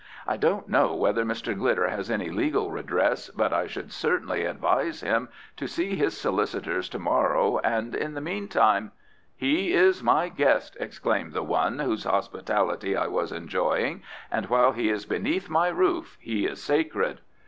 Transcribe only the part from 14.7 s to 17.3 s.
he is beneath my roof he is sacred."